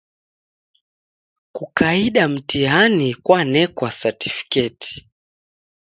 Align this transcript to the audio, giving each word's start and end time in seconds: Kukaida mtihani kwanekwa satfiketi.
Kukaida 1.55 2.23
mtihani 2.33 3.09
kwanekwa 3.23 3.91
satfiketi. 3.99 5.09